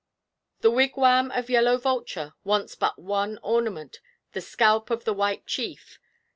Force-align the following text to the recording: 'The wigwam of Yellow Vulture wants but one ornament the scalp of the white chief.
'The 0.61 0.71
wigwam 0.71 1.29
of 1.29 1.47
Yellow 1.47 1.77
Vulture 1.77 2.33
wants 2.43 2.73
but 2.73 2.97
one 2.97 3.37
ornament 3.43 3.99
the 4.33 4.41
scalp 4.41 4.89
of 4.89 5.05
the 5.05 5.13
white 5.13 5.45
chief. 5.45 5.99